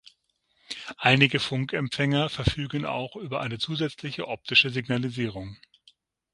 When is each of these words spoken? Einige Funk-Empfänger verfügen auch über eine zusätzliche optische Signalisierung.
Einige 0.97 1.39
Funk-Empfänger 1.39 2.29
verfügen 2.29 2.87
auch 2.87 3.15
über 3.15 3.39
eine 3.41 3.59
zusätzliche 3.59 4.27
optische 4.27 4.71
Signalisierung. 4.71 5.57